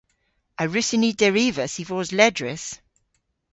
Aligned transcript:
A 0.61 0.63
wrussyn 0.67 1.01
ni 1.03 1.11
derivas 1.21 1.73
y 1.81 1.83
vos 1.89 2.09
ledrys? 2.17 2.65